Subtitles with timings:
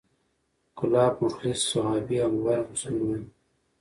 [0.77, 3.29] کلاب مخلص صحابي او غوره مسلمان و،